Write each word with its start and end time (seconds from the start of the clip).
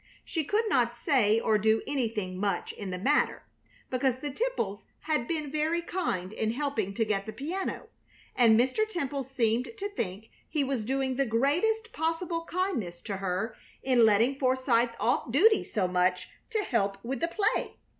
She 0.25 0.43
could 0.43 0.63
not 0.67 0.95
say 0.95 1.39
or 1.39 1.59
do 1.59 1.83
anything 1.85 2.39
much 2.39 2.73
in 2.73 2.89
the 2.89 2.97
matter, 2.97 3.43
because 3.91 4.15
the 4.17 4.31
Temples 4.31 4.87
had 5.01 5.27
been 5.27 5.51
very 5.51 5.83
kind 5.83 6.33
in 6.33 6.49
helping 6.49 6.95
to 6.95 7.05
get 7.05 7.27
the 7.27 7.31
piano, 7.31 7.87
and 8.35 8.59
Mr. 8.59 8.89
Temple 8.89 9.23
seemed 9.23 9.69
to 9.77 9.89
think 9.89 10.31
he 10.49 10.63
was 10.63 10.85
doing 10.85 11.17
the 11.17 11.25
greatest 11.27 11.93
possible 11.93 12.45
kindness 12.45 12.99
to 13.03 13.17
her 13.17 13.55
in 13.83 14.03
letting 14.03 14.39
Forsythe 14.39 14.89
off 14.99 15.31
duty 15.31 15.63
so 15.63 15.87
much 15.87 16.29
to 16.49 16.63
help 16.63 16.97
with 17.05 17.19
the 17.19 17.27
play. 17.27 17.75